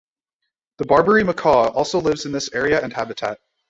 The 0.79 0.87
Barbary 0.87 1.21
macaque 1.23 1.75
also 1.75 2.01
lives 2.01 2.25
in 2.25 2.31
this 2.31 2.51
area 2.55 2.81
and 2.83 2.91
habitat. 2.91 3.39